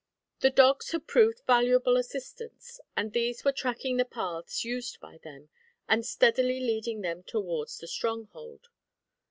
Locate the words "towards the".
7.21-7.85